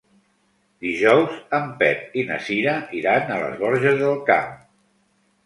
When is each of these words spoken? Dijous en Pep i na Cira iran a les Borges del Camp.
Dijous 0.85 1.35
en 1.57 1.67
Pep 1.81 2.17
i 2.21 2.23
na 2.31 2.39
Cira 2.47 2.75
iran 3.01 3.31
a 3.35 3.39
les 3.45 3.55
Borges 3.61 4.01
del 4.03 4.19
Camp. 4.33 4.59